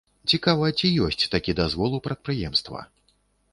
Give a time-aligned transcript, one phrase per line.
[0.31, 2.79] Цікава, ці ёсць такі дазвол у прадпрыемства?